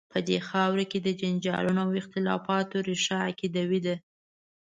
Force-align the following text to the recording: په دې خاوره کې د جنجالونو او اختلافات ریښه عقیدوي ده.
په 0.13 0.19
دې 0.27 0.37
خاوره 0.49 0.85
کې 0.91 0.99
د 1.01 1.07
جنجالونو 1.19 1.79
او 1.85 1.91
اختلافات 2.01 2.67
ریښه 2.87 3.17
عقیدوي 3.29 3.79
ده. 3.85 3.95